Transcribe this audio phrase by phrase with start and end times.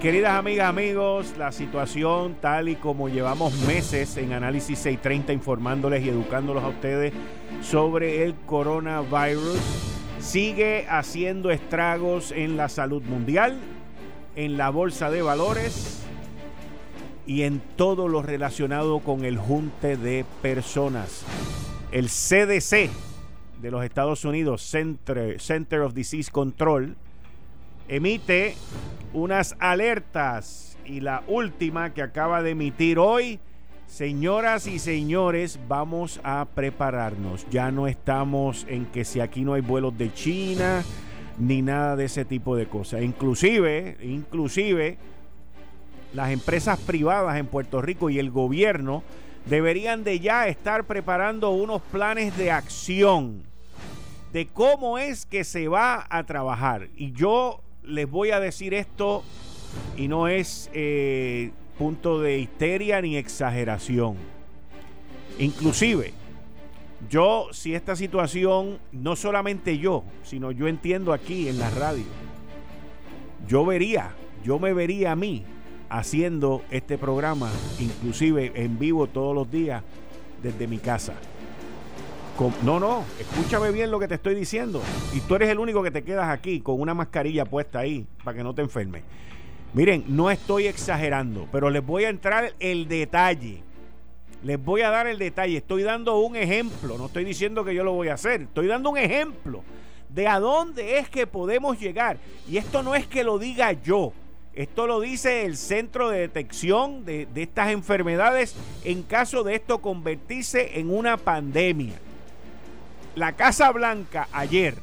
[0.00, 6.08] Queridas amigas, amigos, la situación tal y como llevamos meses en Análisis 630 informándoles y
[6.08, 7.12] educándolos a ustedes
[7.60, 9.58] sobre el coronavirus
[10.18, 13.58] sigue haciendo estragos en la salud mundial,
[14.36, 16.02] en la bolsa de valores
[17.26, 21.26] y en todo lo relacionado con el junte de personas.
[21.92, 22.88] El CDC
[23.60, 26.96] de los Estados Unidos, Center, Center of Disease Control,
[27.90, 28.54] emite
[29.12, 33.40] unas alertas y la última que acaba de emitir hoy.
[33.88, 37.44] Señoras y señores, vamos a prepararnos.
[37.50, 40.84] Ya no estamos en que si aquí no hay vuelos de China
[41.36, 43.02] ni nada de ese tipo de cosas.
[43.02, 44.96] Inclusive, inclusive
[46.14, 49.02] las empresas privadas en Puerto Rico y el gobierno
[49.46, 53.42] deberían de ya estar preparando unos planes de acción
[54.32, 56.88] de cómo es que se va a trabajar.
[56.94, 59.22] Y yo les voy a decir esto
[59.96, 64.16] y no es eh, punto de histeria ni exageración.
[65.38, 66.12] Inclusive,
[67.08, 72.04] yo, si esta situación, no solamente yo, sino yo entiendo aquí en la radio,
[73.48, 75.44] yo vería, yo me vería a mí
[75.88, 79.82] haciendo este programa, inclusive en vivo todos los días
[80.42, 81.14] desde mi casa.
[82.62, 84.80] No, no, escúchame bien lo que te estoy diciendo.
[85.12, 88.34] Y tú eres el único que te quedas aquí con una mascarilla puesta ahí para
[88.38, 89.02] que no te enfermes.
[89.74, 93.62] Miren, no estoy exagerando, pero les voy a entrar el detalle.
[94.42, 95.58] Les voy a dar el detalle.
[95.58, 96.96] Estoy dando un ejemplo.
[96.96, 98.40] No estoy diciendo que yo lo voy a hacer.
[98.42, 99.62] Estoy dando un ejemplo
[100.08, 102.16] de a dónde es que podemos llegar.
[102.48, 104.14] Y esto no es que lo diga yo.
[104.54, 109.82] Esto lo dice el Centro de Detección de, de estas enfermedades en caso de esto
[109.82, 111.94] convertirse en una pandemia.
[113.16, 114.76] La Casa Blanca ayer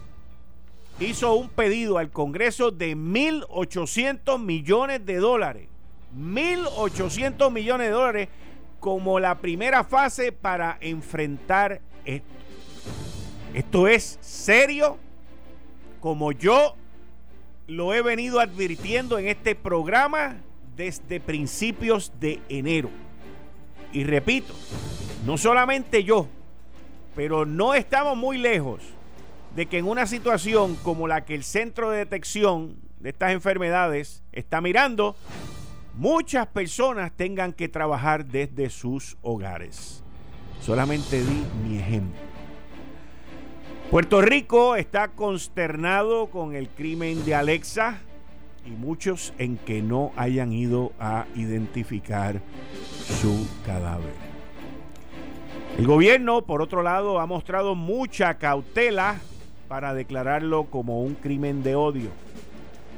[1.00, 5.70] hizo un pedido al Congreso de 1.800 millones de dólares.
[6.18, 8.30] 1.800 millones de dólares
[8.80, 12.28] como la primera fase para enfrentar esto.
[13.54, 14.98] Esto es serio,
[16.00, 16.76] como yo
[17.68, 20.38] lo he venido advirtiendo en este programa
[20.76, 22.90] desde principios de enero.
[23.94, 24.54] Y repito,
[25.26, 26.28] no solamente yo,
[27.18, 28.84] pero no estamos muy lejos
[29.56, 34.22] de que en una situación como la que el centro de detección de estas enfermedades
[34.32, 35.16] está mirando,
[35.96, 40.04] muchas personas tengan que trabajar desde sus hogares.
[40.62, 42.22] Solamente di mi ejemplo.
[43.90, 47.98] Puerto Rico está consternado con el crimen de Alexa
[48.64, 52.44] y muchos en que no hayan ido a identificar
[53.20, 54.27] su cadáver.
[55.78, 59.18] El gobierno, por otro lado, ha mostrado mucha cautela
[59.68, 62.10] para declararlo como un crimen de odio.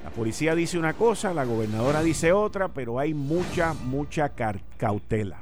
[0.05, 4.31] La policía dice una cosa, la gobernadora dice otra, pero hay mucha, mucha
[4.77, 5.41] cautela.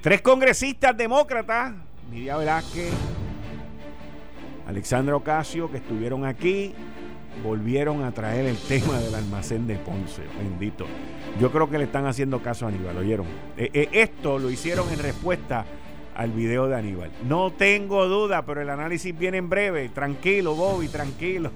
[0.00, 1.72] Tres congresistas demócratas,
[2.10, 2.92] Nidia Velázquez,
[4.66, 6.74] Alexandra Ocasio, que estuvieron aquí,
[7.44, 10.22] volvieron a traer el tema del almacén de Ponce.
[10.36, 10.86] Bendito.
[11.40, 13.26] Yo creo que le están haciendo caso a Aníbal, ¿oyeron?
[13.56, 15.64] Eh, eh, esto lo hicieron en respuesta
[16.14, 17.10] al video de Aníbal.
[17.24, 19.88] No tengo duda, pero el análisis viene en breve.
[19.88, 21.50] Tranquilo, Bobby, tranquilo.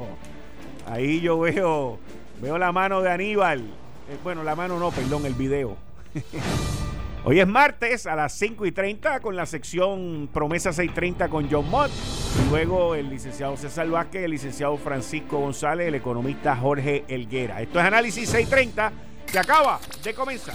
[0.86, 1.98] Ahí yo veo,
[2.40, 3.60] veo la mano de Aníbal.
[3.60, 5.76] Eh, bueno, la mano no, perdón, el video.
[7.24, 11.68] Hoy es martes a las 5 y 30 con la sección Promesa 630 con John
[11.68, 11.90] Mott.
[12.48, 17.60] Luego el licenciado César Vázquez, el licenciado Francisco González, el economista Jorge Elguera.
[17.60, 18.92] Esto es Análisis 630
[19.30, 20.54] que acaba de comenzar.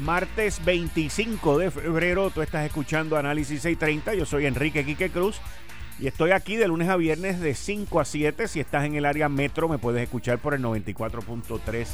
[0.00, 2.30] martes 25 de febrero.
[2.30, 4.14] Tú estás escuchando Análisis 630.
[4.14, 5.40] Yo soy Enrique Quique Cruz
[5.98, 8.48] Y estoy aquí de lunes a viernes de 5 a 7.
[8.48, 11.86] Si estás en el área metro, me puedes escuchar por el 94.3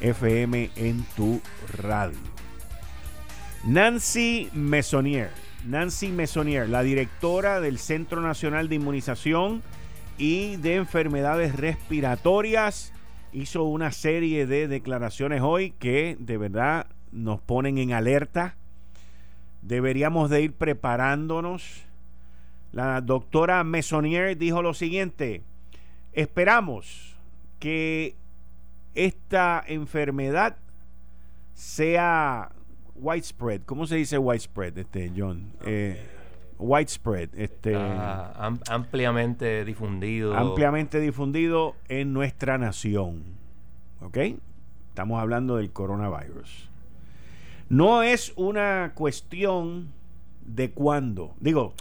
[0.00, 1.40] FM en tu
[1.78, 2.18] radio.
[3.64, 5.30] Nancy Mesonier.
[5.64, 9.62] Nancy Mesonier, la directora del Centro Nacional de Inmunización
[10.18, 12.92] y de Enfermedades Respiratorias,
[13.32, 18.56] hizo una serie de declaraciones hoy que de verdad nos ponen en alerta.
[19.62, 21.86] Deberíamos de ir preparándonos
[22.76, 25.42] la doctora Mesonier dijo lo siguiente,
[26.12, 27.16] esperamos
[27.58, 28.14] que
[28.94, 30.58] esta enfermedad
[31.54, 32.52] sea
[32.96, 33.62] widespread.
[33.62, 35.52] ¿Cómo se dice widespread, este, John?
[35.64, 36.06] Eh,
[36.58, 37.30] widespread.
[37.34, 37.74] Este,
[38.68, 40.34] ampliamente difundido.
[40.36, 43.22] Ampliamente difundido en nuestra nación.
[44.02, 44.18] ¿Ok?
[44.90, 46.68] Estamos hablando del coronavirus.
[47.68, 49.92] No es una cuestión
[50.42, 51.34] de cuándo.
[51.40, 51.74] Digo,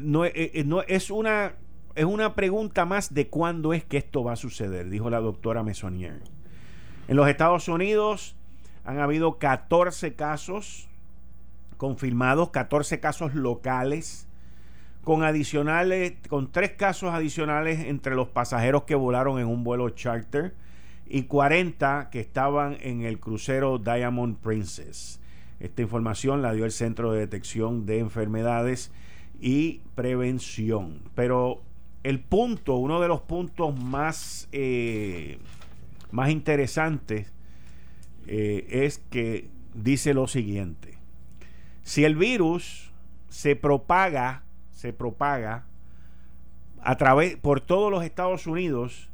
[0.00, 1.54] no, eh, eh, no, es una
[1.94, 5.62] es una pregunta más de cuándo es que esto va a suceder, dijo la doctora
[5.62, 6.22] Mesonier.
[7.08, 8.36] En los Estados Unidos
[8.84, 10.88] han habido 14 casos
[11.76, 14.28] confirmados, 14 casos locales,
[15.02, 20.54] con adicionales, con tres casos adicionales entre los pasajeros que volaron en un vuelo charter
[21.12, 25.20] y 40 que estaban en el crucero Diamond Princess.
[25.58, 28.92] Esta información la dio el Centro de Detección de Enfermedades
[29.40, 31.02] y prevención.
[31.16, 31.62] Pero
[32.04, 35.38] el punto, uno de los puntos más, eh,
[36.12, 37.32] más interesantes
[38.28, 40.96] eh, es que dice lo siguiente.
[41.82, 42.92] Si el virus
[43.28, 45.66] se propaga, se propaga
[46.80, 49.09] a través por todos los Estados Unidos,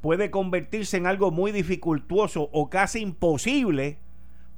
[0.00, 3.98] puede convertirse en algo muy dificultuoso o casi imposible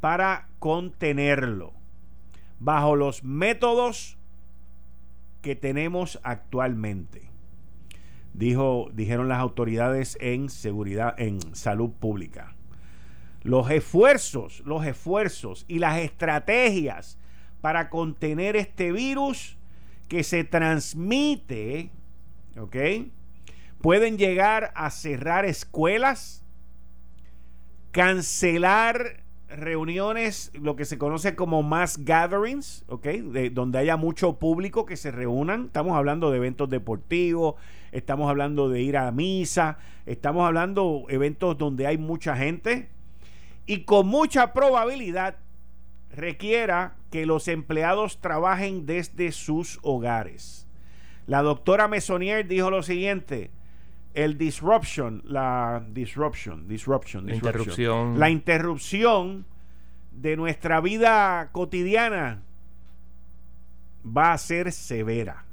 [0.01, 1.73] para contenerlo.
[2.59, 4.19] Bajo los métodos
[5.41, 7.31] que tenemos actualmente.
[8.35, 12.55] Dijo, dijeron las autoridades en seguridad, en salud pública.
[13.43, 17.19] Los esfuerzos, los esfuerzos y las estrategias
[17.61, 19.59] para contener este virus
[20.09, 21.91] que se transmite,
[22.57, 22.77] ¿ok?
[23.83, 26.45] Pueden llegar a cerrar escuelas,
[27.91, 33.07] cancelar reuniones, lo que se conoce como mass gatherings, ¿ok?
[33.07, 35.67] De, donde haya mucho público que se reúnan.
[35.67, 37.57] Estamos hablando de eventos deportivos,
[37.91, 42.89] estamos hablando de ir a misa, estamos hablando de eventos donde hay mucha gente
[43.67, 45.37] y con mucha probabilidad
[46.13, 50.69] requiera que los empleados trabajen desde sus hogares.
[51.27, 53.51] La doctora Mesonier dijo lo siguiente,
[54.15, 58.19] el disruption, la disruption, disruption, la interrupción.
[58.19, 59.47] La interrupción
[60.11, 62.43] de nuestra vida cotidiana
[64.05, 65.45] va a ser severa.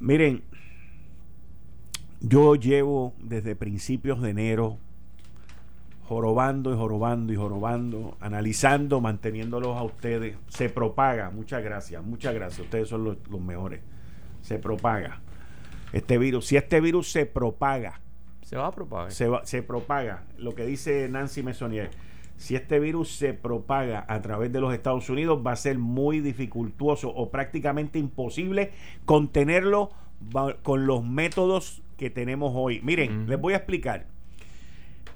[0.00, 0.42] Miren,
[2.20, 4.78] yo llevo desde principios de enero
[6.08, 10.36] jorobando y jorobando y jorobando, analizando, manteniéndolos a ustedes.
[10.48, 12.60] Se propaga, muchas gracias, muchas gracias.
[12.60, 13.80] Ustedes son los, los mejores.
[14.40, 15.20] Se propaga
[15.92, 16.46] este virus.
[16.46, 18.00] Si este virus se propaga,
[18.42, 19.12] se va a propagar.
[19.12, 20.24] Se, se propaga.
[20.36, 21.90] Lo que dice Nancy Mesonier.
[22.36, 26.20] Si este virus se propaga a través de los Estados Unidos, va a ser muy
[26.20, 28.72] dificultuoso o prácticamente imposible
[29.04, 29.90] contenerlo
[30.62, 32.80] con los métodos que tenemos hoy.
[32.82, 34.06] Miren, les voy a explicar.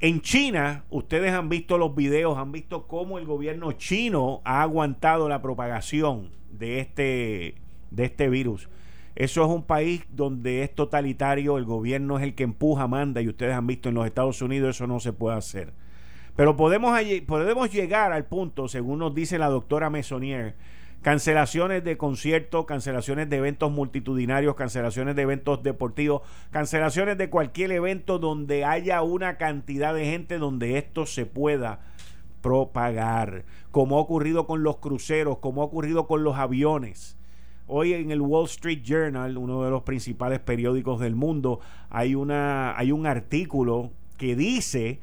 [0.00, 5.28] En China, ustedes han visto los videos, han visto cómo el gobierno chino ha aguantado
[5.28, 7.54] la propagación de este,
[7.90, 8.68] de este virus.
[9.16, 13.28] Eso es un país donde es totalitario, el gobierno es el que empuja, manda, y
[13.28, 15.72] ustedes han visto en los Estados Unidos eso no se puede hacer.
[16.36, 20.54] Pero podemos, podemos llegar al punto, según nos dice la doctora Mesonier,
[21.00, 26.20] cancelaciones de conciertos, cancelaciones de eventos multitudinarios, cancelaciones de eventos deportivos,
[26.50, 31.80] cancelaciones de cualquier evento donde haya una cantidad de gente donde esto se pueda
[32.42, 37.16] propagar, como ha ocurrido con los cruceros, como ha ocurrido con los aviones.
[37.68, 41.58] Hoy en el Wall Street Journal, uno de los principales periódicos del mundo,
[41.90, 45.00] hay, una, hay un artículo que dice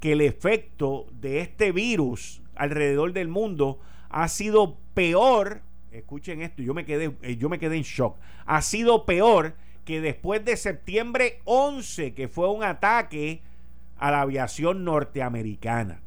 [0.00, 5.60] que el efecto de este virus alrededor del mundo ha sido peor,
[5.92, 9.54] escuchen esto, yo me quedé, eh, yo me quedé en shock, ha sido peor
[9.84, 13.42] que después de septiembre 11, que fue un ataque
[13.98, 16.00] a la aviación norteamericana.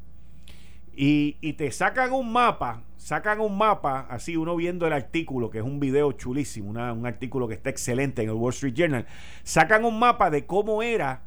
[0.94, 5.64] Y, te sacan un mapa sacan un mapa, así uno viendo el artículo, que es
[5.64, 9.06] un video chulísimo, un artículo que está excelente en el Wall Street Journal,
[9.42, 11.22] sacan un mapa de cómo era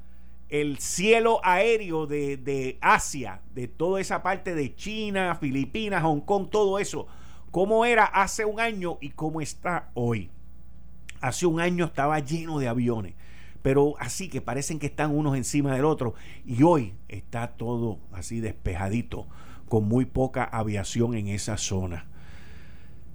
[0.49, 6.49] el cielo aéreo de, de Asia, de toda esa parte de China, Filipinas, Hong Kong,
[6.51, 7.07] todo eso,
[7.53, 10.29] cómo era hace un año y cómo está hoy.
[11.21, 13.15] hace un año estaba lleno de aviones,
[13.61, 16.15] pero así que parecen que están unos encima del otro
[16.45, 19.27] y hoy está todo así despejadito,
[19.73, 22.05] con muy poca aviación en esa zona.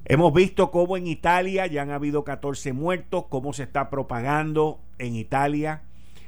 [0.07, 5.15] Hemos visto cómo en Italia ya han habido 14 muertos, cómo se está propagando en
[5.15, 5.83] Italia.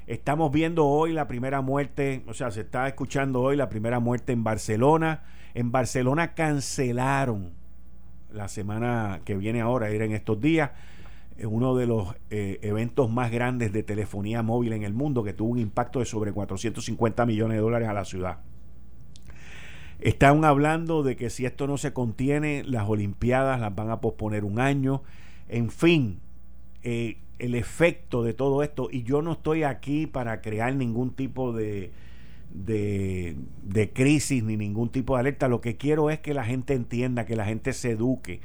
[0.07, 4.31] Estamos viendo hoy la primera muerte, o sea, se está escuchando hoy la primera muerte
[4.31, 5.25] en Barcelona.
[5.55, 7.51] En Barcelona cancelaron
[8.33, 10.71] la semana que viene ahora, era en estos días,
[11.43, 15.51] uno de los eh, eventos más grandes de telefonía móvil en el mundo que tuvo
[15.51, 18.39] un impacto de sobre 450 millones de dólares a la ciudad.
[20.01, 24.45] Están hablando de que si esto no se contiene, las Olimpiadas las van a posponer
[24.45, 25.03] un año.
[25.49, 26.21] En fin,
[26.83, 31.53] eh, el efecto de todo esto, y yo no estoy aquí para crear ningún tipo
[31.53, 31.91] de,
[32.51, 35.49] de, crisis ni ningún tipo de alerta.
[35.49, 38.41] Lo que quiero es que la gente entienda, que la gente se eduque.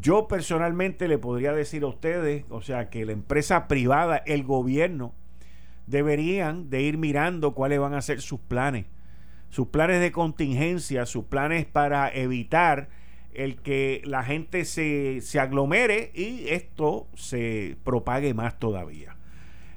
[0.00, 5.12] Yo personalmente le podría decir a ustedes, o sea, que la empresa privada, el gobierno,
[5.86, 8.86] deberían de ir mirando cuáles van a ser sus planes
[9.48, 12.88] sus planes de contingencia, sus planes para evitar
[13.32, 19.16] el que la gente se, se aglomere y esto se propague más todavía.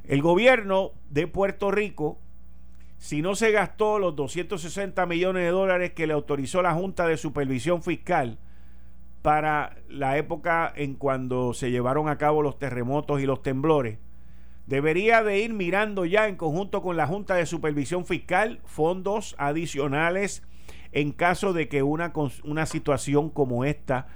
[0.06, 2.20] El gobierno de Puerto Rico,
[2.98, 7.18] si no se gastó los 260 millones de dólares que le autorizó la Junta de
[7.18, 8.40] Supervisión Fiscal
[9.22, 14.00] para la época en cuando se llevaron a cabo los terremotos y los temblores,
[14.70, 20.44] debería de ir mirando ya en conjunto con la Junta de Supervisión Fiscal fondos adicionales
[20.92, 24.08] en caso de que una, una situación como esta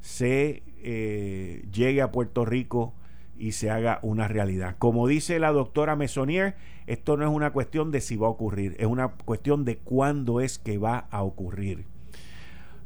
[0.00, 2.92] se eh, llegue a Puerto Rico
[3.38, 4.74] y se haga una realidad.
[4.78, 6.56] Como dice la doctora Mesonier,
[6.88, 10.40] esto no es una cuestión de si va a ocurrir, es una cuestión de cuándo
[10.40, 11.86] es que va a ocurrir.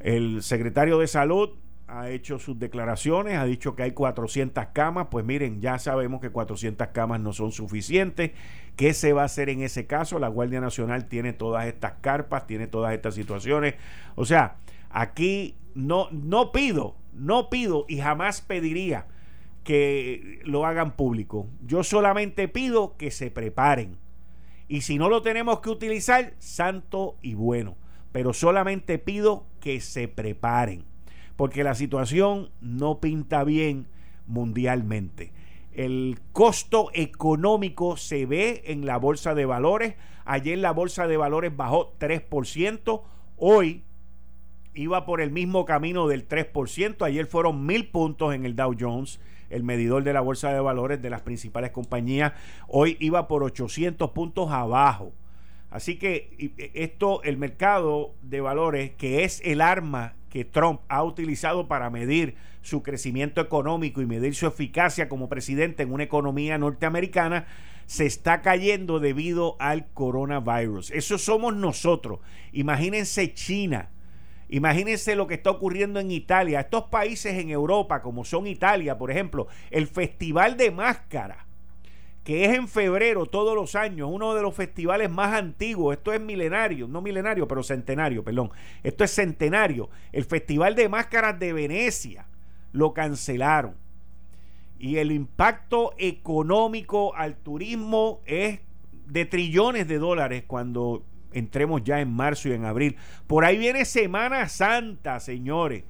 [0.01, 1.51] El secretario de Salud
[1.87, 6.31] ha hecho sus declaraciones, ha dicho que hay 400 camas, pues miren, ya sabemos que
[6.31, 8.33] 400 camas no son suficientes.
[8.77, 10.19] ¿Qué se va a hacer en ese caso?
[10.19, 13.75] La Guardia Nacional tiene todas estas carpas, tiene todas estas situaciones.
[14.15, 14.57] O sea,
[14.91, 19.07] aquí no, no pido, no pido y jamás pediría
[19.63, 21.49] que lo hagan público.
[21.65, 23.99] Yo solamente pido que se preparen.
[24.69, 27.77] Y si no lo tenemos que utilizar, santo y bueno.
[28.13, 30.85] Pero solamente pido que se preparen
[31.37, 33.87] porque la situación no pinta bien
[34.27, 35.33] mundialmente.
[35.73, 39.95] El costo económico se ve en la bolsa de valores.
[40.25, 43.03] Ayer la bolsa de valores bajó 3%.
[43.37, 43.83] Hoy
[44.75, 47.05] iba por el mismo camino del 3%.
[47.05, 51.03] Ayer fueron mil puntos en el Dow Jones, el medidor de la bolsa de valores
[51.03, 52.33] de las principales compañías.
[52.69, 55.13] Hoy iba por 800 puntos abajo.
[55.75, 61.03] Así que e, esto, el mercado de valores, que es el arma que Trump ha
[61.03, 66.59] utilizado para medir su crecimiento económico y medir su eficacia como presidente en una economía
[66.59, 67.47] norteamericana,
[67.87, 70.93] se está cayendo debido al coronavirus.
[70.93, 72.21] Eso somos nosotros.
[72.53, 73.91] Imagínense China.
[74.49, 76.61] Imagínense lo que está ocurriendo en Italia.
[76.61, 81.44] Estos países en Europa, como son Italia, por ejemplo, el Festival de Máscara
[82.25, 86.21] que es en febrero todos los años, uno de los festivales más antiguos, esto es
[86.21, 88.51] milenario, no milenario, pero centenario, perdón,
[88.83, 92.27] esto es centenario, el Festival de Máscaras de Venecia
[92.73, 93.75] lo cancelaron.
[94.79, 98.61] Y el impacto económico al turismo es
[99.07, 102.97] de trillones de dólares cuando entremos ya en marzo y en abril.
[103.27, 105.85] Por ahí viene Semana Santa, señores.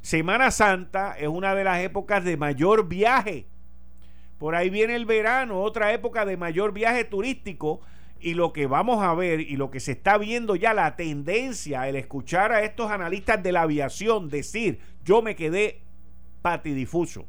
[0.00, 3.46] Semana Santa es una de las épocas de mayor viaje
[4.42, 7.80] por ahí viene el verano, otra época de mayor viaje turístico.
[8.18, 11.88] Y lo que vamos a ver y lo que se está viendo ya, la tendencia,
[11.88, 15.82] el escuchar a estos analistas de la aviación decir, yo me quedé
[16.42, 17.24] patidifuso.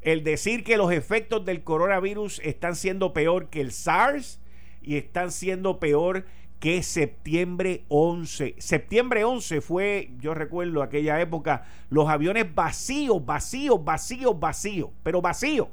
[0.00, 4.40] El decir que los efectos del coronavirus están siendo peor que el SARS
[4.82, 6.24] y están siendo peor
[6.58, 8.56] que septiembre 11.
[8.58, 15.68] Septiembre 11 fue, yo recuerdo aquella época, los aviones vacíos, vacíos, vacíos, vacíos, pero vacíos.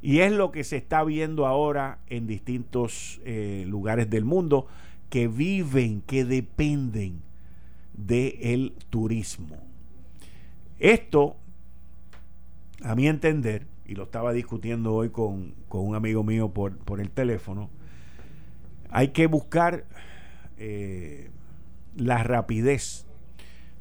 [0.00, 4.66] Y es lo que se está viendo ahora en distintos eh, lugares del mundo
[5.10, 7.22] que viven, que dependen
[7.94, 9.56] del turismo.
[10.78, 11.36] Esto,
[12.82, 17.10] a mi entender, y lo estaba discutiendo hoy con, un amigo mío por, por, el
[17.10, 17.70] teléfono,
[18.90, 19.84] hay que buscar
[20.58, 21.30] eh,
[21.96, 23.06] la rapidez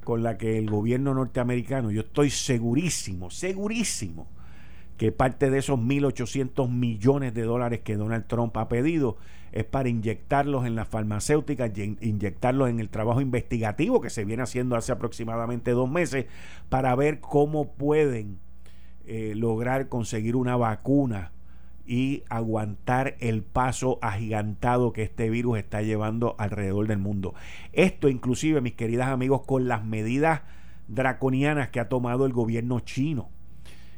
[0.03, 4.27] con la que el gobierno norteamericano, yo estoy segurísimo, segurísimo,
[4.97, 9.17] que parte de esos 1.800 millones de dólares que Donald Trump ha pedido
[9.51, 14.75] es para inyectarlos en las farmacéuticas, inyectarlos en el trabajo investigativo que se viene haciendo
[14.75, 16.25] hace aproximadamente dos meses
[16.69, 18.39] para ver cómo pueden
[19.05, 21.31] eh, lograr conseguir una vacuna
[21.85, 27.33] y aguantar el paso agigantado que este virus está llevando alrededor del mundo.
[27.71, 30.41] Esto inclusive, mis queridas amigos, con las medidas
[30.89, 33.29] draconianas que ha tomado el gobierno chino.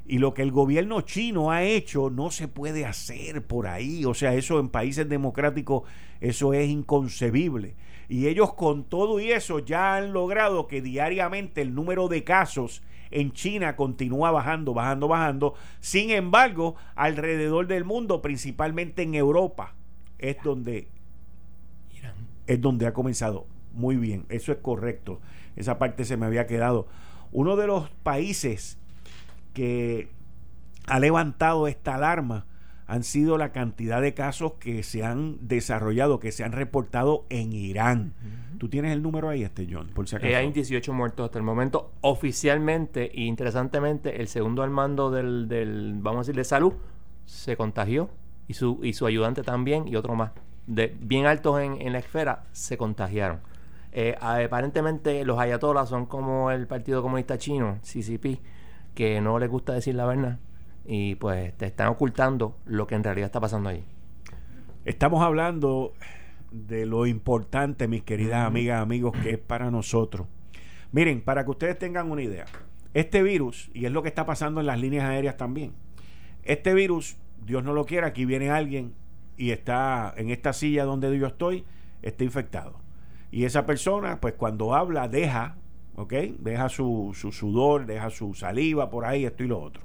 [0.10, 4.06] Y lo que el gobierno chino ha hecho no se puede hacer por ahí.
[4.06, 5.84] O sea, eso en países democráticos,
[6.20, 7.75] eso es inconcebible.
[8.10, 12.82] Y ellos con todo y eso ya han logrado que diariamente el número de casos
[13.12, 15.54] en China continúa bajando, bajando, bajando.
[15.80, 19.75] Sin embargo, alrededor del mundo, principalmente en Europa,
[20.18, 20.88] es donde
[22.48, 23.46] es donde ha comenzado.
[23.74, 25.22] Muy bien, eso es correcto.
[25.56, 26.88] Esa parte se me había quedado.
[27.32, 28.80] Uno de los países
[29.60, 30.08] que
[30.88, 32.46] ha levantado esta alarma
[32.88, 37.51] han sido la cantidad de casos que se han desarrollado, que se han reportado en
[37.51, 38.13] Irán.
[38.58, 39.89] ¿Tú tienes el número ahí, este John?
[39.94, 40.32] Por si acaso.
[40.32, 41.92] Eh, hay 18 muertos hasta el momento.
[42.00, 46.72] Oficialmente, e interesantemente, el segundo al mando del, del, vamos a decir, de salud,
[47.25, 48.10] se contagió.
[48.48, 50.32] Y su, y su ayudante también, y otro más.
[50.68, 53.42] De, bien altos en, en la esfera, se contagiaron.
[53.92, 58.39] Eh, aparentemente los ayatolas son como el Partido Comunista Chino, CCP,
[59.00, 60.39] que no les gusta decir la verdad
[60.86, 63.86] y pues te están ocultando lo que en realidad está pasando ahí.
[64.84, 65.94] Estamos hablando
[66.51, 70.27] de lo importante, mis queridas amigas, amigos, que es para nosotros.
[70.91, 72.44] Miren, para que ustedes tengan una idea,
[72.94, 75.75] este virus, y es lo que está pasando en las líneas aéreas también,
[76.44, 77.15] este virus,
[77.46, 78.96] Dios no lo quiera, aquí viene alguien
[79.38, 81.63] y está en esta silla donde yo estoy,
[82.01, 82.82] está infectado.
[83.32, 85.56] Y esa persona, pues cuando habla, deja,
[86.00, 86.13] ¿ok?
[86.39, 89.84] Deja su, su sudor, deja su saliva por ahí, esto y lo otro.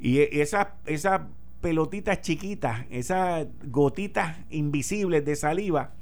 [0.00, 1.20] Y esas, esas
[1.60, 5.92] pelotitas chiquitas, esas gotitas invisibles de saliva,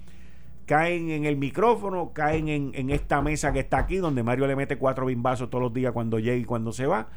[0.64, 4.78] caen en el micrófono, caen en, esta mesa que está aquí, donde Mario le mete
[4.78, 7.08] cuatro bimbazos todos los días cuando llega y cuando se va.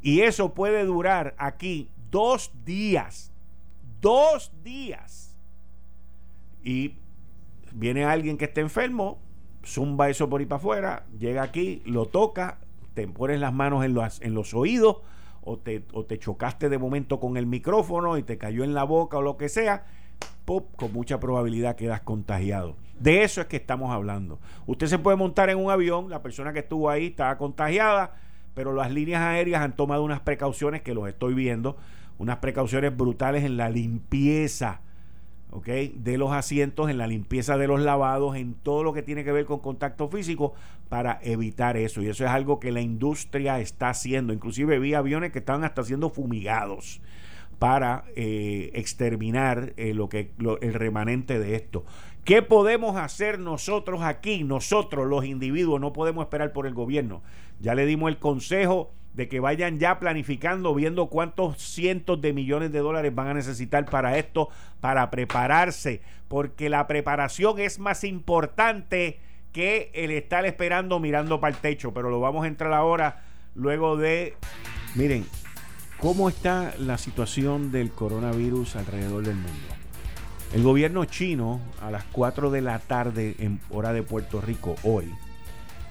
[0.00, 3.32] Y eso puede durar aquí dos días.
[4.00, 5.36] Dos días.
[6.62, 6.94] Y
[7.72, 9.18] viene alguien que esté enfermo,
[9.64, 12.58] zumba eso por ahí para afuera, llega aquí, lo toca,
[12.94, 14.98] te pones las manos en los, en los oídos
[15.42, 18.84] o te, o te chocaste de momento con el micrófono y te cayó en la
[18.84, 19.84] boca o lo que sea,
[20.44, 22.76] pop, con mucha probabilidad quedas contagiado.
[22.98, 24.38] De eso es que estamos hablando.
[24.66, 28.16] Usted se puede montar en un avión, la persona que estuvo ahí estaba contagiada,
[28.54, 31.76] pero las líneas aéreas han tomado unas precauciones que los estoy viendo,
[32.18, 34.80] unas precauciones brutales en la limpieza
[35.62, 39.32] de los asientos, en la limpieza de los lavados, en todo lo que tiene que
[39.32, 40.54] ver con contacto físico
[40.88, 42.02] para evitar eso.
[42.02, 44.32] Y eso es algo que la industria está haciendo.
[44.32, 47.00] Inclusive vi aviones que estaban hasta siendo fumigados
[47.58, 51.84] para eh, exterminar eh, lo que el remanente de esto.
[52.24, 54.44] ¿Qué podemos hacer nosotros aquí?
[54.44, 57.22] Nosotros los individuos no podemos esperar por el gobierno.
[57.60, 62.72] Ya le dimos el consejo de que vayan ya planificando, viendo cuántos cientos de millones
[62.72, 64.48] de dólares van a necesitar para esto,
[64.80, 69.20] para prepararse, porque la preparación es más importante
[69.52, 73.22] que el estar esperando mirando para el techo, pero lo vamos a entrar ahora
[73.54, 74.34] luego de,
[74.96, 75.24] miren,
[76.00, 79.74] ¿cómo está la situación del coronavirus alrededor del mundo?
[80.52, 85.12] El gobierno chino a las 4 de la tarde en hora de Puerto Rico hoy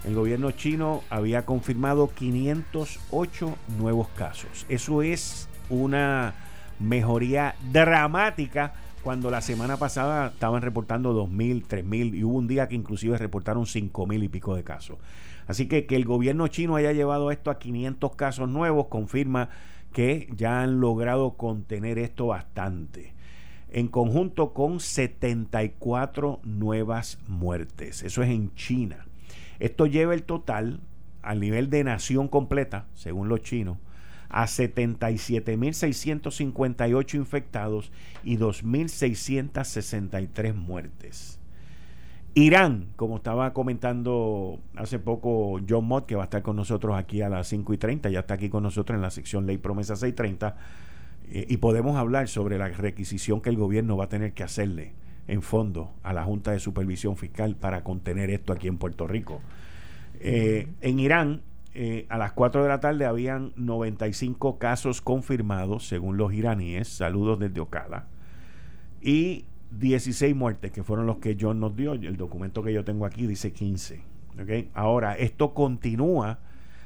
[0.04, 4.66] el gobierno chino había confirmado 508 nuevos casos.
[4.68, 6.34] Eso es una
[6.78, 12.74] mejoría dramática cuando la semana pasada estaban reportando 2.000, 3.000 y hubo un día que
[12.74, 14.98] inclusive reportaron 5.000 y pico de casos.
[15.46, 19.50] Así que que el gobierno chino haya llevado esto a 500 casos nuevos confirma
[19.92, 23.12] que ya han logrado contener esto bastante.
[23.70, 28.02] En conjunto con 74 nuevas muertes.
[28.02, 29.06] Eso es en China.
[29.58, 30.80] Esto lleva el total
[31.22, 33.78] al nivel de nación completa, según los chinos,
[34.28, 37.90] a 77.658 infectados
[38.22, 41.40] y 2.663 muertes.
[42.36, 47.22] Irán, como estaba comentando hace poco John Mott, que va a estar con nosotros aquí
[47.22, 49.94] a las 5 y 30, ya está aquí con nosotros en la sección Ley Promesa
[49.94, 50.56] 630,
[51.30, 54.94] eh, y podemos hablar sobre la requisición que el gobierno va a tener que hacerle
[55.26, 59.40] en fondo a la Junta de Supervisión Fiscal para contener esto aquí en Puerto Rico.
[60.20, 61.42] Eh, en Irán,
[61.74, 66.88] eh, a las 4 de la tarde habían 95 casos confirmados, según los iraníes.
[66.88, 68.06] Saludos desde Ocala.
[69.00, 71.92] Y 16 muertes, que fueron los que John nos dio.
[71.92, 74.02] El documento que yo tengo aquí dice 15.
[74.74, 76.38] Ahora, esto continúa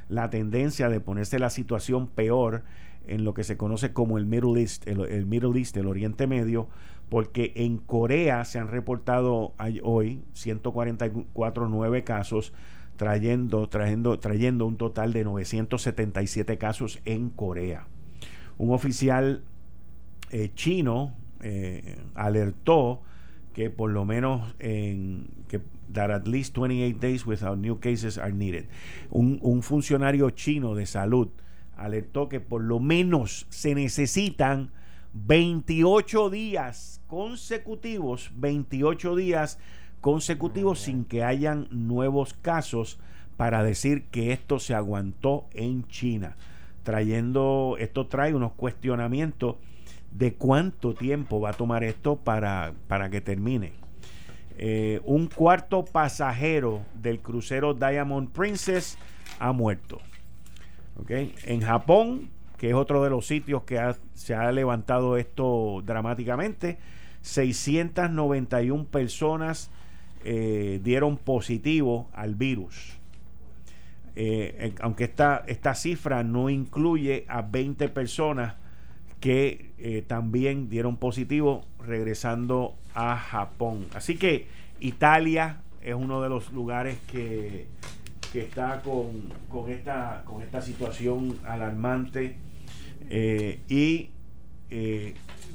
[0.08, 2.62] la tendencia de ponerse la situación peor
[3.06, 6.68] en lo que se conoce como el Middle East, el, Middle East, el Oriente Medio,
[7.08, 12.52] porque en Corea se han reportado hoy 144 nueve casos,
[12.96, 17.86] trayendo, trayendo, trayendo un total de 977 casos en Corea.
[18.58, 19.42] Un oficial
[20.30, 23.00] eh, chino eh, alertó
[23.54, 25.60] que por lo menos en que
[25.92, 28.66] that at least 28 days without new cases are needed.
[29.10, 31.28] Un, un funcionario chino de salud
[31.76, 34.70] alertó que por lo menos se necesitan
[35.14, 39.58] 28 días consecutivos, 28 días
[40.00, 43.00] consecutivos sin que hayan nuevos casos
[43.36, 46.36] para decir que esto se aguantó en China.
[46.84, 49.56] Trayendo, esto trae unos cuestionamientos
[50.12, 53.72] de cuánto tiempo va a tomar esto para, para que termine.
[54.56, 58.98] Eh, un cuarto pasajero del crucero Diamond Princess
[59.38, 60.00] ha muerto.
[61.08, 63.80] En Japón, que es otro de los sitios que
[64.14, 66.76] se ha levantado esto dramáticamente,
[67.22, 69.70] 691 personas
[70.24, 72.98] eh, dieron positivo al virus.
[74.16, 78.56] Eh, aunque esta, esta cifra no incluye a 20 personas
[79.20, 83.86] que eh, también dieron positivo regresando a Japón.
[83.94, 84.46] Así que
[84.80, 87.68] Italia es uno de los lugares que,
[88.32, 92.36] que está con, esta, con esta situación alarmante
[93.10, 94.10] y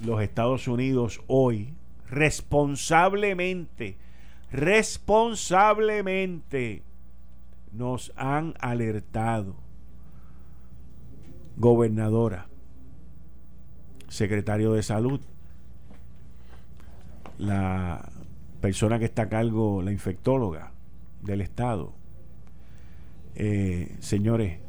[0.03, 1.75] los Estados Unidos hoy
[2.09, 3.97] responsablemente
[4.53, 6.83] responsablemente
[7.73, 9.55] nos han alertado.
[11.57, 12.47] Gobernadora,
[14.07, 15.19] secretario de salud,
[17.37, 18.09] la
[18.61, 20.71] persona que está a cargo, la infectóloga
[21.21, 21.93] del Estado.
[23.35, 24.59] Eh, señores,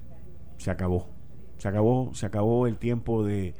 [0.56, 1.10] se acabó.
[1.58, 3.54] Se acabó, se acabó el tiempo de,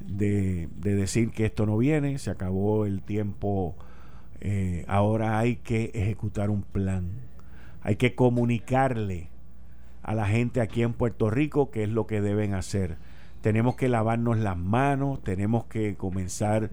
[0.00, 3.76] de, de decir que esto no viene, se acabó el tiempo
[4.46, 7.12] eh, ahora hay que ejecutar un plan.
[7.80, 9.30] Hay que comunicarle
[10.02, 12.98] a la gente aquí en Puerto Rico qué es lo que deben hacer.
[13.40, 16.70] Tenemos que lavarnos las manos, tenemos que comenzar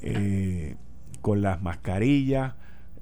[0.00, 0.76] eh,
[1.20, 2.54] con las mascarillas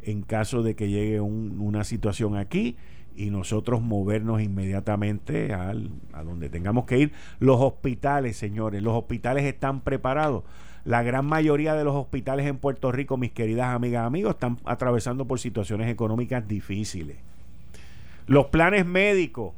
[0.02, 2.76] en caso de que llegue una situación aquí
[3.18, 7.12] y nosotros movernos inmediatamente al, a donde tengamos que ir.
[7.40, 10.44] Los hospitales, señores, los hospitales están preparados.
[10.84, 15.26] La gran mayoría de los hospitales en Puerto Rico, mis queridas amigas amigos, están atravesando
[15.26, 17.16] por situaciones económicas difíciles.
[18.28, 19.52] Los planes médicos,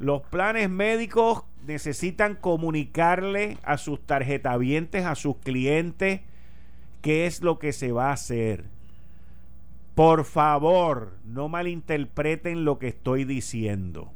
[0.00, 6.22] los planes médicos necesitan comunicarle a sus tarjetavientes, a sus clientes,
[7.02, 8.73] qué es lo que se va a hacer.
[9.94, 14.12] Por favor, no malinterpreten lo que estoy diciendo.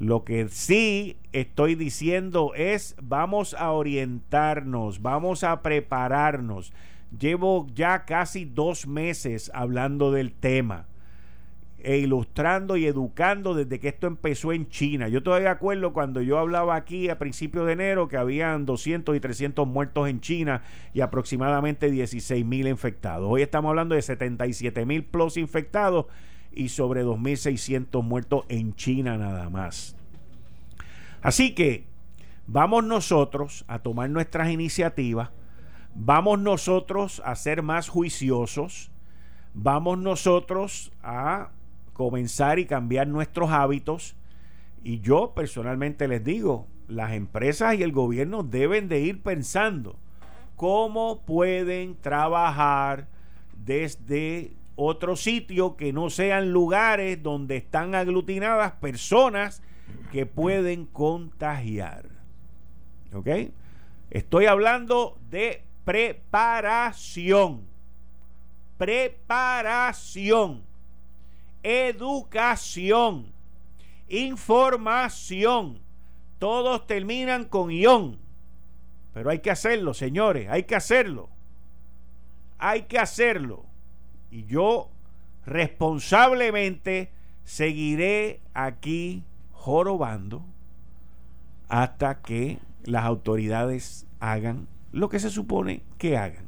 [0.00, 6.72] Lo que sí estoy diciendo es vamos a orientarnos, vamos a prepararnos.
[7.16, 10.86] Llevo ya casi dos meses hablando del tema
[11.80, 15.08] e ilustrando y educando desde que esto empezó en China.
[15.08, 19.20] Yo todavía acuerdo cuando yo hablaba aquí a principios de enero que habían 200 y
[19.20, 20.62] 300 muertos en China
[20.92, 23.28] y aproximadamente 16 mil infectados.
[23.30, 26.06] Hoy estamos hablando de 77 mil plus infectados
[26.52, 29.94] y sobre 2.600 muertos en China nada más.
[31.22, 31.86] Así que
[32.48, 35.30] vamos nosotros a tomar nuestras iniciativas,
[35.94, 38.90] vamos nosotros a ser más juiciosos,
[39.54, 41.50] vamos nosotros a
[41.98, 44.14] comenzar y cambiar nuestros hábitos.
[44.84, 49.96] Y yo personalmente les digo, las empresas y el gobierno deben de ir pensando
[50.54, 53.08] cómo pueden trabajar
[53.64, 59.60] desde otro sitio que no sean lugares donde están aglutinadas personas
[60.12, 62.04] que pueden contagiar.
[63.12, 63.28] ¿Ok?
[64.10, 67.66] Estoy hablando de preparación.
[68.76, 70.67] Preparación.
[71.62, 73.32] Educación.
[74.08, 75.80] Información.
[76.38, 78.18] Todos terminan con ión.
[79.12, 80.48] Pero hay que hacerlo, señores.
[80.48, 81.28] Hay que hacerlo.
[82.58, 83.66] Hay que hacerlo.
[84.30, 84.90] Y yo
[85.44, 87.10] responsablemente
[87.44, 90.44] seguiré aquí jorobando
[91.68, 96.47] hasta que las autoridades hagan lo que se supone que hagan.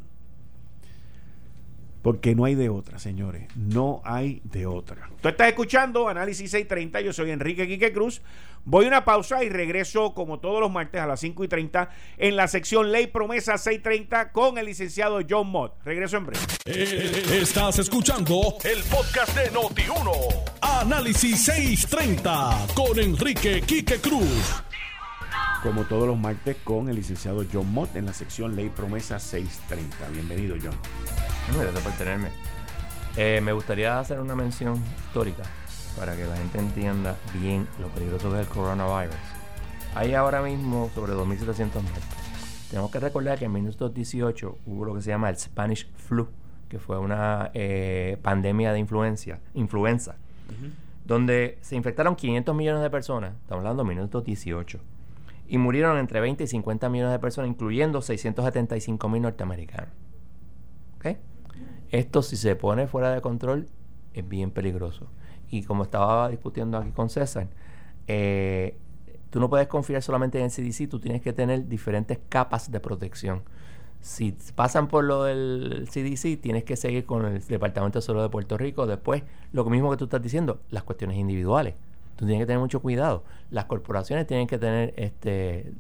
[2.03, 3.49] Porque no hay de otra, señores.
[3.57, 5.11] No hay de otra.
[5.21, 7.01] Tú estás escuchando Análisis 630.
[7.03, 8.23] Yo soy Enrique Quique Cruz.
[8.65, 11.91] Voy a una pausa y regreso como todos los martes a las 5 y 30
[12.19, 15.75] en la sección Ley Promesa 630 con el licenciado John Mott.
[15.85, 16.45] Regreso en breve.
[16.67, 20.45] Eh, estás escuchando el podcast de Noti1.
[20.61, 24.63] Análisis 630 con Enrique Quique Cruz.
[25.63, 30.09] Como todos los martes con el licenciado John Mott en la sección Ley Promesa 630.
[30.11, 30.75] Bienvenido, John.
[31.55, 32.29] Gracias por tenerme.
[33.17, 35.43] Eh, me gustaría hacer una mención histórica
[35.99, 39.15] para que la gente entienda bien lo peligroso que es el coronavirus.
[39.95, 42.05] hay ahora mismo sobre 2.700 muertos.
[42.71, 46.29] Tenemos que recordar que en 1918 hubo lo que se llama el Spanish Flu,
[46.69, 50.15] que fue una eh, pandemia de influencia, influenza,
[51.05, 54.81] donde se infectaron 500 millones de personas, estamos hablando de 1918,
[55.51, 59.91] y murieron entre 20 y 50 millones de personas, incluyendo 675 mil norteamericanos.
[61.91, 63.67] Esto si se pone fuera de control
[64.15, 65.09] es bien peligroso.
[65.51, 67.49] Y como estaba discutiendo aquí con César,
[68.07, 68.77] eh,
[69.31, 72.79] tú no puedes confiar solamente en el CDC, tú tienes que tener diferentes capas de
[72.79, 73.43] protección.
[74.01, 78.29] Si pasan por lo del CDC, tienes que seguir con el Departamento de Salud de
[78.29, 78.87] Puerto Rico.
[78.87, 81.75] Después, lo mismo que tú estás diciendo, las cuestiones individuales.
[82.21, 83.25] Tú tienes que tener mucho cuidado.
[83.49, 85.73] Las corporaciones tienen que tener, este,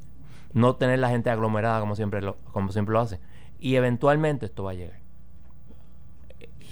[0.54, 3.20] no tener la gente aglomerada como siempre lo, como siempre lo hacen.
[3.58, 4.98] Y eventualmente esto va a llegar.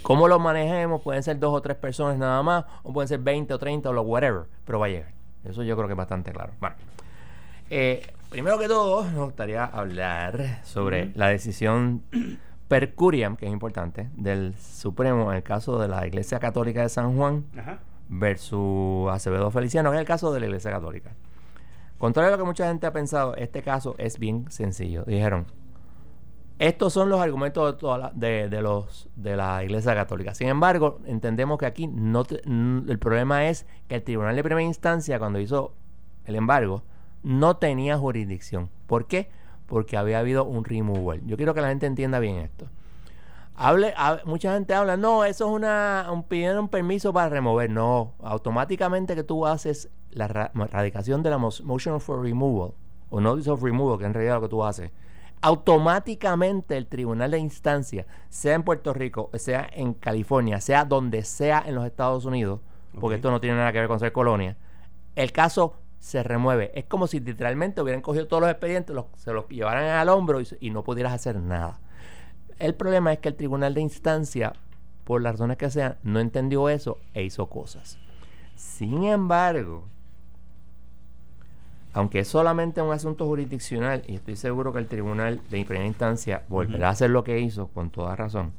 [0.01, 1.03] ¿Cómo lo manejemos?
[1.03, 3.93] Pueden ser dos o tres personas nada más, o pueden ser 20 o 30 o
[3.93, 5.11] lo whatever, pero va a llegar.
[5.43, 6.51] Eso yo creo que es bastante claro.
[6.59, 6.75] Bueno,
[7.69, 12.01] eh, primero que todo, me gustaría hablar sobre la decisión
[12.67, 16.89] per curiam, que es importante, del Supremo en el caso de la Iglesia Católica de
[16.89, 17.45] San Juan
[18.09, 21.15] versus Acevedo Feliciano, es el caso de la Iglesia Católica.
[21.97, 25.03] Contrario a lo que mucha gente ha pensado, este caso es bien sencillo.
[25.05, 25.45] Dijeron,
[26.57, 27.77] estos son los argumentos
[28.15, 30.33] de, de, los, de la Iglesia Católica.
[30.33, 35.19] Sin embargo, entendemos que aquí no el problema es que el Tribunal de Primera Instancia,
[35.19, 35.73] cuando hizo
[36.25, 36.83] el embargo,
[37.23, 38.69] no tenía jurisdicción.
[38.87, 39.29] ¿Por qué?
[39.67, 41.21] Porque había habido un removal.
[41.25, 42.69] Yo quiero que la gente entienda bien esto.
[43.61, 43.93] Hable,
[44.23, 47.69] mucha gente habla, no, eso es una, un, pidieron permiso para remover.
[47.69, 52.73] No, automáticamente que tú haces la radicación de la motion for removal,
[53.09, 54.91] o notice of removal, que en realidad lo que tú haces,
[55.41, 61.61] automáticamente el tribunal de instancia, sea en Puerto Rico, sea en California, sea donde sea
[61.65, 62.61] en los Estados Unidos,
[62.99, 64.55] porque esto no tiene nada que ver con ser colonia,
[65.17, 66.71] el caso se remueve.
[66.75, 70.69] Es como si literalmente hubieran cogido todos los expedientes, se los llevaran al hombro y,
[70.69, 71.79] no pudieras hacer nada.
[72.59, 74.53] El problema es que el tribunal de instancia,
[75.05, 77.97] por las razones que sean, no entendió eso e hizo cosas.
[78.55, 79.85] Sin embargo,
[81.93, 86.43] aunque es solamente un asunto jurisdiccional, y estoy seguro que el tribunal de primera instancia
[86.49, 88.51] volverá a hacer lo que hizo con toda razón,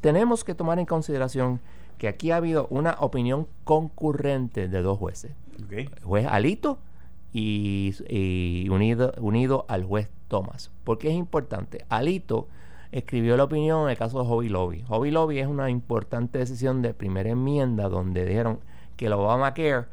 [0.00, 1.60] tenemos que tomar en consideración
[1.98, 5.32] que aquí ha habido una opinión concurrente de dos jueces.
[5.70, 6.78] El juez Alito
[7.32, 10.70] y, unido, unido al juez Thomas.
[10.82, 11.84] ¿Por qué es importante?
[11.88, 12.48] Alito
[12.94, 14.82] escribió la opinión en el caso de Hobby Lobby.
[14.82, 18.60] Hobby Lobby es una importante decisión de primera enmienda donde dijeron
[18.96, 19.86] que el Obamacare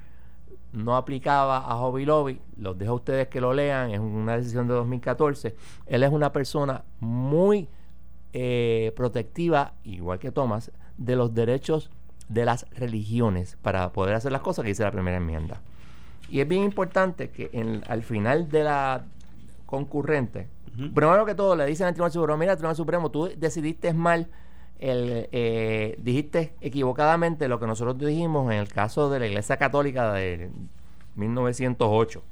[0.71, 4.67] no aplicaba a Hobby Lobby, los dejo a ustedes que lo lean, es una decisión
[4.67, 5.55] de 2014.
[5.87, 7.67] Él es una persona muy
[8.33, 11.89] eh, protectiva, igual que Thomas, de los derechos
[12.29, 15.59] de las religiones para poder hacer las cosas que dice la primera enmienda.
[16.29, 19.05] Y es bien importante que en, al final de la
[19.65, 20.49] concurrente,
[20.93, 24.29] primero que todo le dicen al Tribunal Supremo, mira, Tribunal Supremo, tú decidiste mal
[24.79, 30.11] el, eh, dijiste equivocadamente lo que nosotros dijimos en el caso de la Iglesia Católica
[30.13, 30.49] de
[31.15, 32.23] 1908.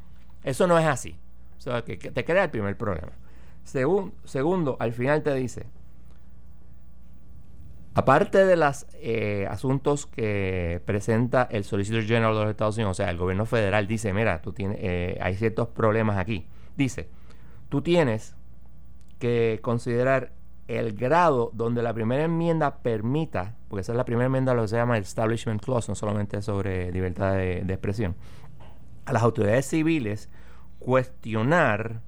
[0.43, 1.15] Eso no es así.
[1.57, 3.11] O sea, que, te crea el primer problema.
[3.63, 5.67] segundo, al final te dice,
[7.93, 13.03] aparte de los eh, asuntos que presenta el Solicitor General de los Estados Unidos, o
[13.03, 16.47] sea, el gobierno federal dice, mira, tú tienes, eh, hay ciertos problemas aquí.
[16.77, 17.09] Dice,
[17.69, 18.35] tú tienes
[19.19, 20.33] que considerar
[20.67, 24.67] el grado donde la primera enmienda permita, porque esa es la primera enmienda lo que
[24.67, 28.15] se llama Establishment Clause, no solamente sobre libertad de, expresión,
[29.05, 30.29] a las autoridades civiles
[30.77, 32.01] cuestionar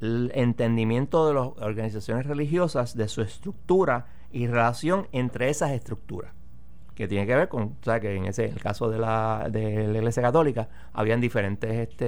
[0.00, 6.32] el entendimiento de las organizaciones religiosas de su estructura y relación entre esas estructuras
[6.94, 9.88] que tiene que ver con, o sea, que en ese el caso de la, de
[9.88, 12.06] la Iglesia Católica habían diferentes este,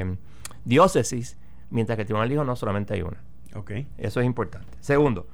[0.00, 0.16] eh,
[0.64, 1.36] diócesis,
[1.70, 3.18] mientras que el tribunal dijo no solamente hay una.
[3.54, 3.72] Ok.
[3.98, 4.68] Eso es importante.
[4.80, 5.26] Segundo.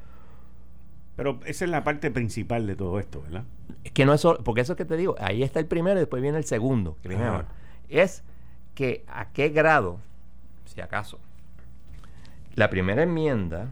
[1.16, 3.44] Pero esa es la parte principal de todo esto, ¿verdad?
[3.84, 5.96] Es que no es solo, porque eso es que te digo, ahí está el primero
[5.96, 7.18] y después viene el segundo, que
[7.88, 8.22] Es
[8.74, 9.98] que a qué grado,
[10.66, 11.18] si acaso,
[12.54, 13.68] la primera enmienda,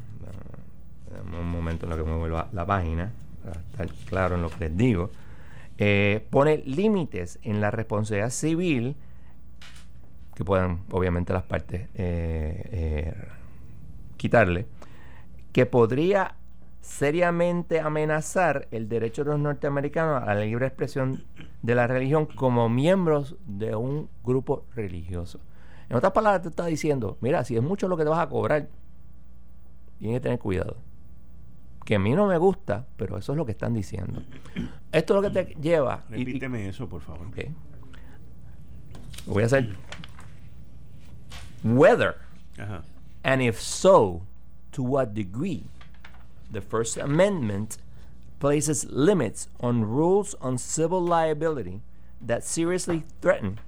[1.39, 3.13] un momento en lo que me vuelva la página,
[3.45, 5.11] para estar claro en lo que les digo,
[5.77, 8.97] eh, pone límites en la responsabilidad civil
[10.35, 13.15] que puedan, obviamente, las partes eh, eh,
[14.17, 14.67] quitarle,
[15.53, 16.37] que podría
[16.81, 21.25] seriamente amenazar el derecho de los norteamericanos a la libre expresión
[21.63, 25.41] de la religión como miembros de un grupo religioso.
[25.89, 28.29] En otras palabras, te está diciendo, mira, si es mucho lo que te vas a
[28.29, 28.69] cobrar,
[29.99, 30.77] tienes que tener cuidado.
[31.85, 34.23] Que a mí no me gusta, pero eso es lo que están diciendo.
[34.91, 36.05] Esto es lo que te lleva.
[36.09, 37.29] Repíteme eso, por favor.
[39.27, 39.75] Lo voy a hacer
[41.65, 42.21] whether
[42.59, 42.83] Ajá.
[43.25, 44.23] and if so,
[44.71, 45.65] to what degree
[46.51, 47.79] the First Amendment
[48.39, 51.81] places limits on rules on civil liability
[52.21, 53.59] that seriously threaten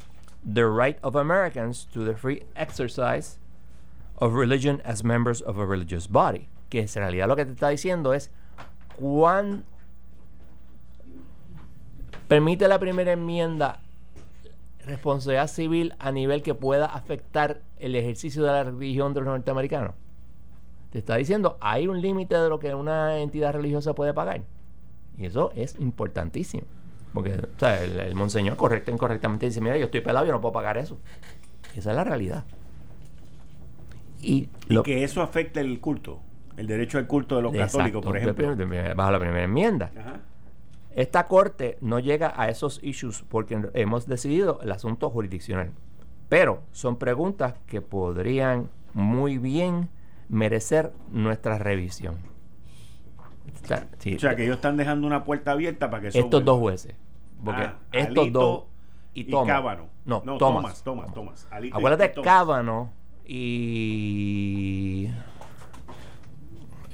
[0.44, 3.38] the right of Americans to the free exercise
[4.18, 6.48] of religion as members of a religious body.
[6.70, 8.28] Que en realidad lo que te está diciendo es
[8.98, 9.64] cuán
[12.28, 13.80] permite la primera enmienda
[14.86, 19.94] responsabilidad civil a nivel que pueda afectar el ejercicio de la religión de los norteamericanos.
[20.90, 24.42] Te está diciendo, hay un límite de lo que una entidad religiosa puede pagar.
[25.18, 26.64] Y eso es importantísimo.
[27.12, 30.40] Porque o sea, el, el monseñor correcto incorrectamente dice, mira, yo estoy pelado, yo no
[30.40, 30.98] puedo pagar eso.
[31.74, 32.44] Esa es la realidad.
[34.22, 36.20] Y lo que eso afecte el culto,
[36.56, 38.94] el derecho al culto de los Exacto, católicos, por ejemplo.
[38.94, 39.90] bajo la primera enmienda.
[39.98, 40.20] Ajá.
[40.96, 45.70] Esta corte no llega a esos issues porque hemos decidido el asunto jurisdiccional.
[46.30, 49.90] Pero son preguntas que podrían muy bien
[50.30, 52.16] merecer nuestra revisión.
[53.62, 56.44] O sea, sí, O sea, que ellos están dejando una puerta abierta para que estos
[56.44, 56.94] dos jueces.
[57.44, 58.64] Porque Ah, estos Alito dos.
[59.12, 59.46] y Thomas.
[59.54, 59.88] Cábano.
[60.06, 60.82] No, No, Thomas.
[60.82, 62.22] Thomas, Thomas, y- Acuérdate, y.
[62.22, 62.90] Cábano
[63.26, 65.10] y.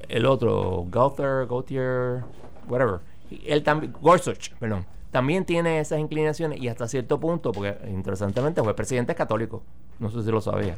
[0.09, 2.25] El otro, Gauthier, Gauthier,
[2.69, 3.01] whatever.
[3.47, 4.85] Él también, Gorsuch, perdón.
[5.11, 9.62] También tiene esas inclinaciones y hasta cierto punto, porque interesantemente fue presidente católico.
[9.99, 10.77] No sé si lo sabía.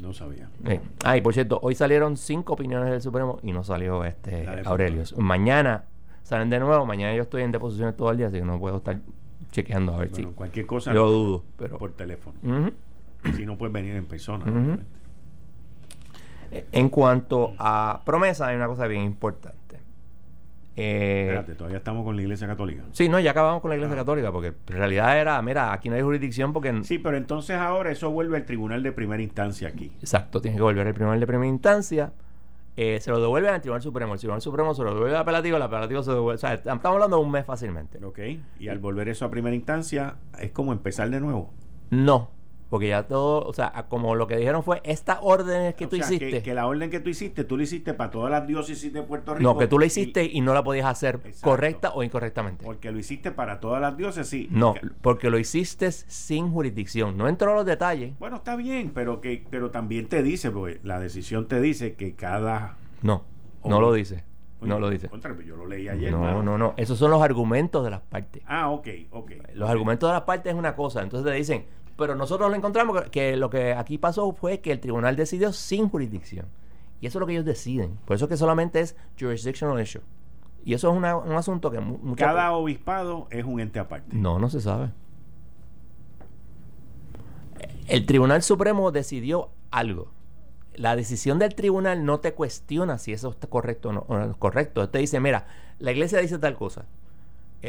[0.00, 0.48] No sabía.
[0.66, 4.46] Eh, Ah, y por cierto, hoy salieron cinco opiniones del Supremo y no salió este
[4.64, 5.16] Aurelius.
[5.18, 5.84] Mañana
[6.22, 6.86] salen de nuevo.
[6.86, 8.98] Mañana yo estoy en deposiciones todo el día, así que no puedo estar
[9.50, 10.34] chequeando a ver Bueno, si.
[10.34, 11.78] cualquier cosa dudo, pero.
[11.78, 12.38] por teléfono.
[13.34, 14.44] Si no puedes venir en persona.
[14.44, 14.84] Obviamente.
[16.72, 19.65] En cuanto a promesa, hay una cosa bien importante.
[20.78, 22.82] Eh, Espérate, todavía estamos con la Iglesia Católica.
[22.92, 23.98] sí, no, ya acabamos con la Iglesia Ah.
[24.00, 26.80] Católica, porque en realidad era, mira, aquí no hay jurisdicción porque...
[26.84, 29.90] Sí, pero entonces ahora eso vuelve al tribunal de primera instancia aquí.
[30.00, 32.12] Exacto, tiene que volver al tribunal de primera instancia.
[32.78, 34.12] eh, se lo devuelven al Tribunal Supremo.
[34.12, 36.34] El Tribunal Supremo se lo devuelve al apelativo, el apelativo se devuelve...
[36.34, 38.04] O sea, estamos hablando de un mes fácilmente.
[38.04, 38.18] ¿Ok?
[38.60, 41.54] Y al volver eso a primera instancia, es como empezar de nuevo.
[41.88, 42.28] No,
[42.68, 43.44] porque ya todo...
[43.46, 46.30] O sea, como lo que dijeron fue, estas órdenes que O tú sea, hiciste...
[46.30, 49.02] Que, que la orden que tú hiciste, tú la hiciste para todas las diócesis de
[49.02, 49.42] Puerto Rico.
[49.52, 51.48] no, que tú la hiciste y, no la podías hacer Exacto.
[51.50, 52.64] correcta o incorrectamente.
[52.64, 54.50] Porque lo hiciste para todas las diócesis.
[54.50, 57.16] No, Que- porque lo hiciste sin jurisdicción.
[57.16, 58.18] No entró en los detalles.
[58.18, 62.14] Bueno, está bien, pero que pero también te dice, porque la decisión te dice que
[62.14, 62.76] cada...
[63.02, 63.24] No,
[63.64, 63.86] no Oye.
[63.86, 64.24] lo dice.
[64.60, 65.08] No lo dice.
[65.08, 66.10] contra, pero yo lo leí ayer.
[66.10, 66.74] No, no, no.
[66.76, 68.42] Esos son los argumentos de las partes.
[68.46, 69.32] Ah, ok, ok.
[69.54, 71.02] Los argumentos de las partes es una cosa.
[71.02, 74.80] Entonces te dicen, pero nosotros lo encontramos que, lo que aquí pasó fue que el
[74.80, 76.46] tribunal decidió sin jurisdicción.
[77.00, 77.98] Y eso es lo que ellos deciden.
[78.06, 80.00] Por eso que solamente es jurisdictional issue.
[80.64, 81.80] Y eso es una- un asunto que
[82.16, 84.16] Cada obispado es un ente aparte.
[84.16, 84.90] No, no se sabe.
[87.88, 90.10] El Tribunal Supremo decidió algo.
[90.74, 94.30] La decisión del tribunal no te cuestiona si eso está correcto o no, o no
[94.30, 94.88] es correcto.
[94.90, 95.46] Te dice, mira,
[95.78, 96.84] la iglesia dice tal cosa.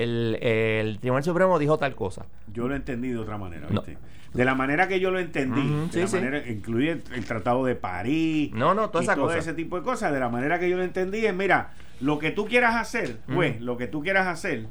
[0.03, 2.25] El, el Tribunal Supremo dijo tal cosa.
[2.53, 3.81] Yo lo entendí de otra manera, No.
[3.81, 3.97] ¿viste?
[4.33, 6.15] De la manera que yo lo entendí, de sí, la sí.
[6.17, 9.37] manera, incluye el, el Tratado de París, No, no, toda y esa todo cosa.
[9.39, 12.31] ese tipo de cosas, de la manera que yo lo entendí es, mira, lo que
[12.31, 14.67] tú quieras hacer, pues, lo que tú quieras hacer,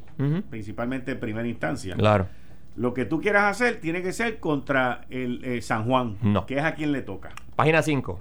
[0.50, 2.26] principalmente en primera instancia, Claro.
[2.76, 6.46] lo que tú quieras hacer tiene que ser contra el eh, San Juan, No.
[6.46, 7.30] que es a quien le toca.
[7.56, 8.20] Página 5.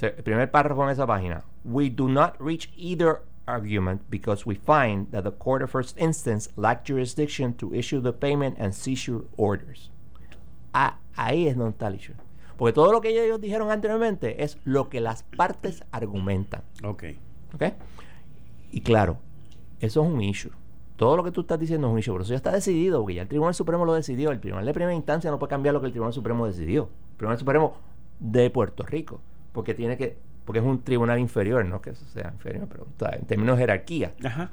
[0.00, 1.42] El primer párrafo en esa página.
[1.64, 6.50] We do not reach either argument because we find that the court of first instance
[6.56, 9.90] lacked jurisdiction to issue the payment and seizure orders.
[10.74, 12.14] Ah, ahí es donde está el issue.
[12.56, 16.62] Porque todo lo que ellos dijeron anteriormente es lo que las partes argumentan.
[16.84, 17.04] Ok.
[17.54, 17.62] ¿Ok?
[18.72, 19.18] Y claro,
[19.80, 20.52] eso es un issue.
[20.96, 23.14] Todo lo que tú estás diciendo es un issue, pero eso ya está decidido, porque
[23.14, 24.30] ya el Tribunal Supremo lo decidió.
[24.30, 26.88] El Tribunal de Primera Instancia no puede cambiar lo que el Tribunal Supremo decidió.
[27.12, 27.76] El Tribunal Supremo
[28.18, 29.20] de Puerto Rico,
[29.52, 33.26] porque tiene que, porque es un tribunal inferior, no que eso sea inferior, pero en
[33.26, 34.12] términos de jerarquía.
[34.24, 34.50] Ajá.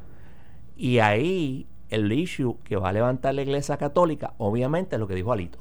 [0.75, 5.13] Y ahí el issue que va a levantar la Iglesia Católica, obviamente, es lo que
[5.13, 5.59] dijo Alito.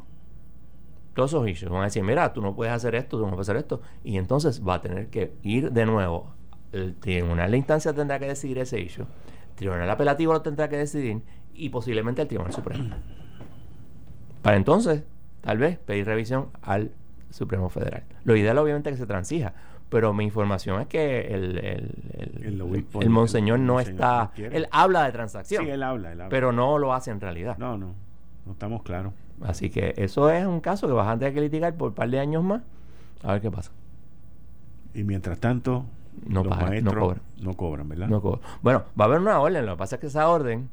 [1.14, 3.46] Todos esos issues van a decir, mira, tú no puedes hacer esto, tú no puedes
[3.46, 3.82] hacer esto.
[4.02, 6.32] Y entonces va a tener que ir de nuevo.
[6.72, 9.04] El tribunal de instancia tendrá que decidir ese issue.
[9.50, 11.20] El tribunal apelativo lo tendrá que decidir.
[11.52, 12.94] Y posiblemente el Tribunal Supremo.
[14.40, 15.04] Para entonces,
[15.42, 16.92] tal vez, pedir revisión al
[17.28, 18.04] Supremo Federal.
[18.24, 19.52] Lo ideal, obviamente, es que se transija.
[19.92, 24.30] Pero mi información es que el, el, el- El obispo- el monseñor no monseñor está.
[24.34, 24.56] quiere.
[24.56, 26.30] Él habla de transacción, Sí, él habla, él habla.
[26.30, 27.56] pero no lo hace en realidad.
[27.58, 27.94] No, no,
[28.46, 29.12] no estamos claros.
[29.42, 32.08] Así que eso es un caso que vas a tener que litigar por un par
[32.10, 32.62] de años más.
[33.22, 33.70] A ver qué pasa.
[34.94, 35.84] Y mientras tanto,
[36.26, 37.20] No los pagan, no cobran.
[37.40, 38.08] no cobran, ¿verdad?
[38.08, 38.40] No cobro.
[38.62, 39.64] Bueno, va a haber una orden.
[39.66, 40.68] Lo que pasa es que esa orden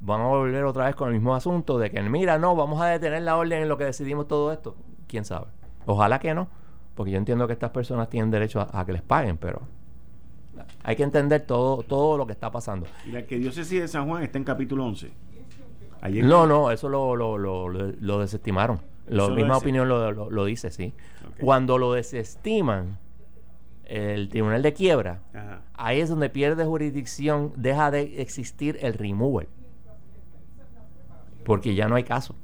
[0.00, 2.86] van a volver otra vez con el mismo asunto de que, mira, no, vamos a
[2.86, 4.76] detener la orden en lo que decidimos todo esto.
[5.08, 5.46] ¿Quién sabe?
[5.86, 6.48] Ojalá que no.
[6.94, 9.62] Porque yo entiendo que estas personas tienen derecho a, que les paguen, pero
[10.82, 12.86] hay que entender todo, todo lo que está pasando.
[13.06, 15.10] Y la que diócesis de San Juan está en capítulo 11.
[16.22, 18.80] no, no, eso lo, lo, lo, lo desestimaron.
[19.08, 20.94] La misma opinión lo, dice, sí.
[21.40, 22.98] Cuando lo desestiman,
[23.84, 25.20] el tribunal de quiebra,
[25.74, 29.48] ahí es donde pierde jurisdicción, deja de existir el removal.
[31.44, 32.36] Porque ya no hay caso.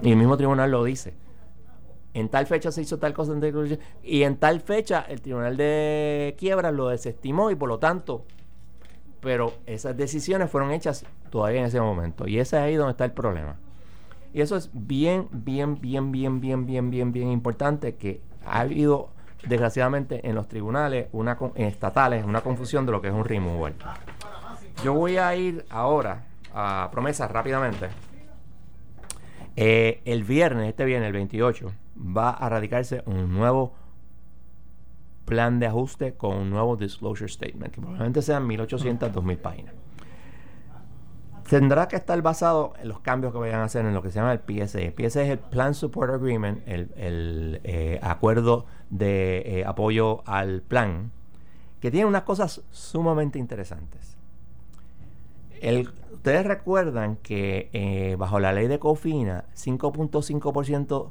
[0.00, 1.14] Y el mismo tribunal lo dice.
[2.18, 3.34] En tal fecha se hizo tal cosa
[4.02, 8.24] y en tal fecha el tribunal de quiebra lo desestimó y por lo tanto,
[9.20, 12.26] pero esas decisiones fueron hechas todavía en ese momento.
[12.26, 13.56] Y ese es ahí donde está el problema.
[14.32, 19.10] Y eso es bien, bien, bien, bien, bien, bien, bien, bien importante que ha habido,
[19.46, 23.74] desgraciadamente, en los tribunales una estatales una confusión de lo que es un removal.
[24.82, 27.88] Yo voy a ir ahora a promesas rápidamente.
[29.60, 31.72] Eh, el viernes, este viernes, el 28,
[32.16, 33.74] va a radicarse un nuevo
[35.24, 39.74] plan de ajuste con un nuevo disclosure statement, que probablemente sean 1800, 2000 páginas.
[41.50, 44.20] Tendrá que estar basado en los cambios que vayan a hacer en lo que se
[44.20, 44.92] llama el PSE.
[44.92, 51.10] PSE es el Plan Support Agreement, el, eh, acuerdo de eh, apoyo al plan,
[51.80, 54.17] que tiene unas cosas sumamente interesantes.
[56.12, 61.10] Ustedes recuerdan que eh, bajo la ley de COFINA, 5.5%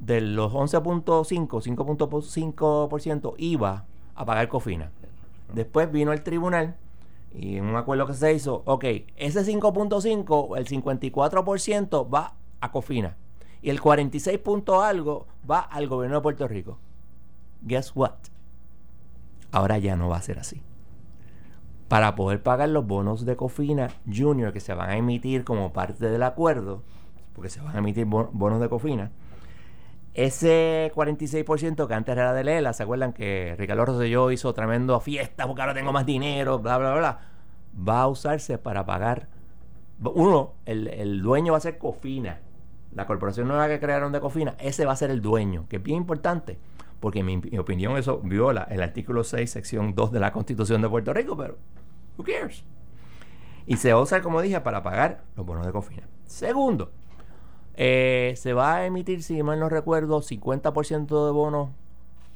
[0.00, 3.84] de los 11.5, 5.5% iba
[4.14, 4.90] a pagar COFINA.
[5.52, 6.76] Después vino el tribunal
[7.34, 8.84] y en un acuerdo que se hizo, ok,
[9.16, 13.16] ese 5.5, el 54% va a Cofina
[13.60, 16.78] y el 46 punto algo va al gobierno de Puerto Rico.
[17.62, 18.14] Guess what?
[19.50, 20.62] Ahora ya no va a ser así.
[21.88, 26.08] Para poder pagar los bonos de Cofina Junior que se van a emitir como parte
[26.08, 26.82] del acuerdo,
[27.34, 29.10] porque se van a emitir bonos de Cofina,
[30.14, 35.44] ese 46% que antes era de Lela, ¿se acuerdan que Ricardo Rosselló hizo tremendo fiesta
[35.46, 37.20] porque ahora tengo más dinero, bla, bla, bla?
[37.76, 39.26] Va a usarse para pagar.
[40.00, 42.38] Uno, el, dueño va a ser Cofina.
[42.92, 45.82] La corporación nueva que crearon de Cofina, ese va a ser el dueño, que es
[45.82, 46.58] bien importante,
[47.04, 50.88] porque en mi, opinión eso viola el artículo 6, sección 2 de la Constitución de
[50.88, 51.58] Puerto Rico, pero
[52.16, 52.64] who cares?
[53.66, 56.08] Y se va a usar, como dije, para pagar los bonos de Cofina.
[56.24, 56.92] Segundo,
[57.74, 61.72] eh, se va a emitir, si mal no recuerdo, 50% de bonos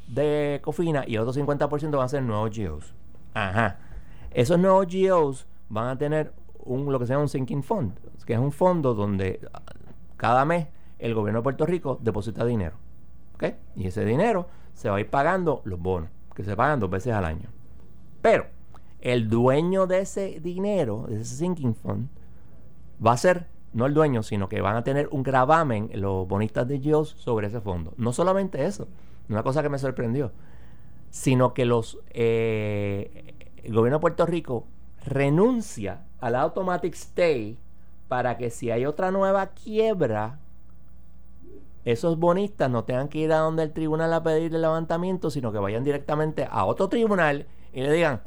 [0.07, 2.95] de Cofina y otro 50% van a ser nuevos GEOs.
[3.33, 3.79] Ajá.
[4.33, 7.95] Esos nuevos GEOs van a tener un, lo que se llama un sinking fund,
[8.27, 9.62] que es un fondo donde ah,
[10.19, 10.66] cada mes
[10.99, 12.77] el gobierno de Puerto Rico deposita dinero.
[13.35, 13.45] ¿Ok?
[13.77, 17.12] Y ese dinero se va a ir pagando los bonos, que se pagan dos veces
[17.12, 17.49] al año.
[18.22, 18.47] Pero
[19.01, 22.09] el dueño de ese dinero, de ese sinking fund,
[23.05, 26.68] va a ser no el dueño, sino que van a tener un gravamen los bonistas
[26.68, 27.93] de GEOS sobre ese fondo.
[27.97, 28.87] No solamente eso,
[29.29, 30.31] una cosa que me sorprendió,
[31.11, 34.64] sino que los eh, el gobierno de Puerto Rico
[35.05, 37.59] renuncia al automatic stay
[38.07, 40.39] para que si hay otra nueva quiebra,
[41.93, 45.53] esos bonistas no tengan que ir a donde el tribunal a pedir el levantamiento, sino
[45.53, 48.20] que vayan directamente a otro tribunal y le digan,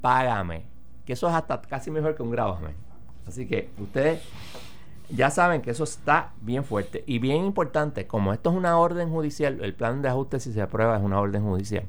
[0.00, 0.64] págame.
[1.04, 2.74] Que eso es hasta casi mejor que un gravamen.
[3.28, 4.22] Así que ustedes
[5.08, 8.08] ya saben que eso está bien fuerte y bien importante.
[8.08, 11.20] Como esto es una orden judicial, el plan de ajuste si se aprueba es una
[11.20, 11.84] orden judicial.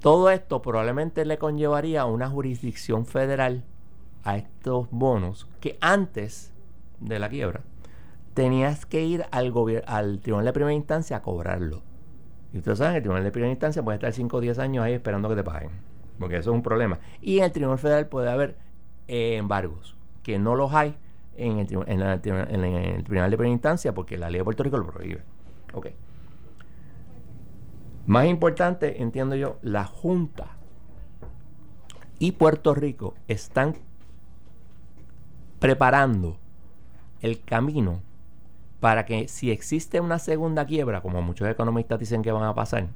[0.00, 3.64] Todo esto probablemente le conllevaría una jurisdicción federal
[4.24, 6.52] a estos bonos que antes
[7.00, 7.60] de la quiebra
[8.34, 9.52] tenías que ir al,
[9.86, 11.82] al tribunal de primera instancia a cobrarlo.
[12.52, 14.92] Y ustedes saben el tribunal de primera instancia puede estar 5 o 10 años ahí
[14.94, 15.70] esperando que te paguen.
[16.18, 16.98] Porque eso es un problema.
[17.20, 18.56] Y en el tribunal federal puede haber
[19.08, 20.96] eh, embargos, que no los hay
[21.36, 25.22] en el, en, tribunal de primera instancia porque la ley de Puerto Rico lo prohíbe.
[25.72, 25.88] Ok.
[28.06, 30.56] Más importante, entiendo yo, la Junta
[32.18, 33.76] y Puerto Rico están
[35.58, 36.38] preparando
[37.20, 38.02] el camino
[38.82, 42.88] para que si existe una segunda quiebra, como muchos economistas dicen que van a pasar,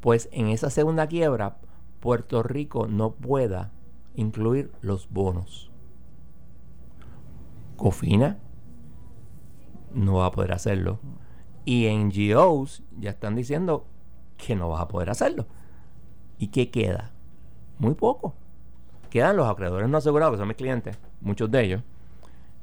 [0.00, 1.56] pues en esa segunda quiebra
[1.98, 3.72] Puerto Rico no pueda
[4.14, 5.72] incluir los bonos.
[7.74, 8.38] Cofina
[9.92, 11.00] no va a poder hacerlo.
[11.64, 13.84] Y NGOs ya están diciendo
[14.36, 15.48] que no va a poder hacerlo.
[16.38, 17.10] ¿Y qué queda?
[17.80, 18.36] Muy poco.
[19.10, 21.82] Quedan los acreedores no asegurados, que son mis clientes, muchos de ellos.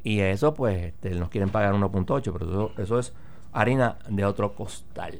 [0.06, 3.12] Y eso, pues, este, nos quieren pagar 1.8, pero eso, es
[3.52, 5.20] harina de otro costal.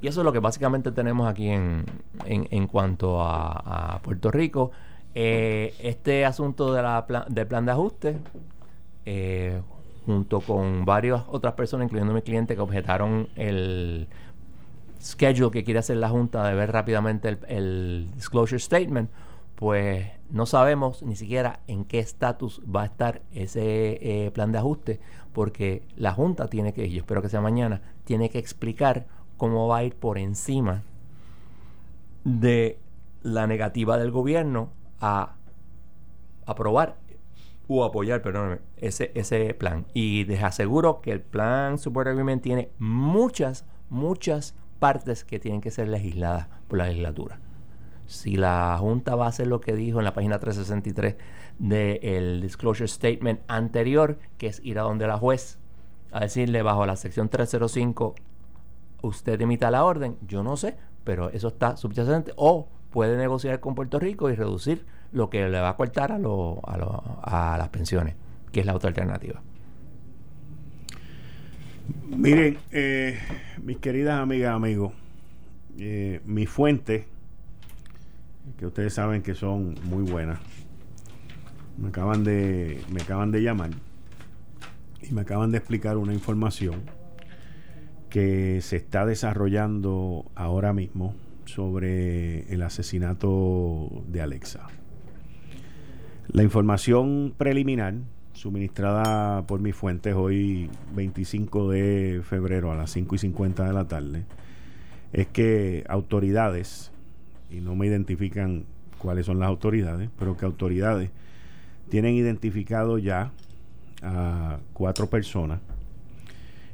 [0.00, 1.84] Y eso es lo que básicamente tenemos aquí en,
[2.24, 4.70] en, cuanto a, Puerto Rico.
[5.14, 8.18] Eh, este asunto de la del plan de ajuste
[9.04, 9.60] eh,
[10.06, 14.08] junto con varias otras personas, incluyendo mi cliente, que objetaron el
[15.02, 19.10] schedule que quiere hacer la Junta de ver rápidamente el, disclosure statement,
[19.58, 24.58] pues no sabemos ni siquiera en qué estatus va a estar ese eh, plan de
[24.58, 25.00] ajuste,
[25.32, 29.78] porque la Junta tiene que, yo espero que sea mañana, tiene que explicar cómo va
[29.78, 30.84] a ir por encima
[32.22, 32.78] de
[33.22, 35.34] la negativa del gobierno a
[36.46, 36.94] aprobar
[37.66, 39.86] o apoyar, perdóname, ese, ese plan.
[39.92, 45.72] Y les aseguro que el plan Support Agreement tiene muchas, muchas partes que tienen que
[45.72, 47.40] ser legisladas por la legislatura.
[48.08, 51.14] Si la Junta va a hacer lo que dijo en la página 363
[51.58, 55.58] del Disclosure Statement anterior, que es ir a donde la juez
[56.10, 58.14] a decirle bajo la sección 305,
[59.02, 63.74] usted emita la orden, yo no sé, pero eso está subyacente, o puede negociar con
[63.74, 68.14] Puerto Rico y reducir lo que le va a cortar a, a, a las pensiones,
[68.50, 69.42] que es la otra alternativa.
[72.08, 73.18] Miren, eh,
[73.62, 74.92] mis queridas amigas, amigos,
[75.78, 77.06] eh, mi fuente,
[78.56, 80.38] que ustedes saben que son muy buenas,
[81.76, 83.70] me acaban de, me acaban de llamar
[85.02, 86.82] y me acaban de explicar una información
[88.10, 94.66] que se está desarrollando ahora mismo sobre el asesinato de Alexa.
[96.28, 97.94] La información preliminar
[98.34, 103.88] suministrada por mis fuentes hoy 25 de febrero a las 5 y 50 de la
[103.88, 104.24] tarde
[105.12, 106.92] es que autoridades,
[107.50, 108.64] y no me identifican
[108.98, 111.10] cuáles son las autoridades, pero que autoridades
[111.88, 113.32] tienen identificado ya
[114.02, 115.60] a cuatro personas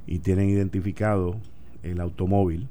[0.06, 1.36] y tienen identificado
[1.82, 2.68] el automóvil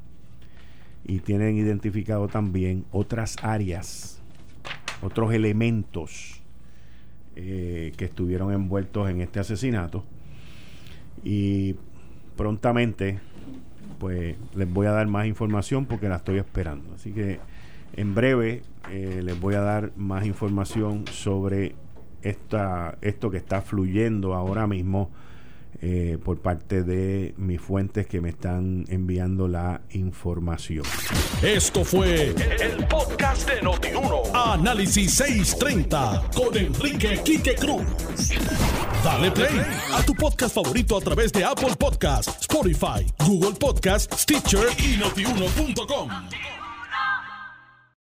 [1.06, 4.22] y tienen identificado también otras áreas,
[5.02, 6.42] otros elementos
[7.36, 10.04] eh, que estuvieron envueltos en este asesinato.
[11.24, 11.76] Y
[12.38, 13.20] prontamente,
[14.00, 16.94] pues les voy a dar más información porque la estoy esperando.
[16.94, 17.40] Así que
[17.96, 21.76] en breve eh, les voy a dar más información sobre
[22.22, 25.12] esta, esto que está fluyendo ahora mismo
[25.82, 30.86] eh, por parte de mis fuentes que me están enviando la información.
[31.42, 34.22] Esto fue el, podcast de Notiuno.
[34.34, 37.84] Análisis 630 con Enrique Quique Cruz.
[39.04, 39.62] Dale play
[39.94, 46.10] a tu podcast favorito a través de Apple Podcasts, Spotify, Google Podcasts, Stitcher y notiuno.com.